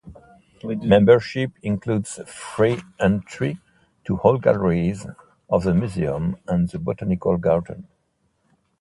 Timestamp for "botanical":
6.79-7.37